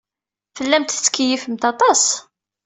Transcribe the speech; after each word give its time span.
Tellamt 0.55 0.89
tettkeyyifemt 0.91 1.63
aṭas. 1.71 2.03